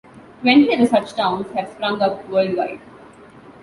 [0.41, 2.81] Twenty other such towns have sprung up worldwide.